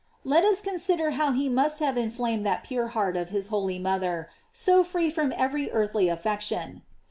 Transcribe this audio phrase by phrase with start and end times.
[0.17, 3.77] "* Let us consider how he must have inflamed that pure heart of his holy
[3.77, 6.81] mother, so free from every earthly affec tion.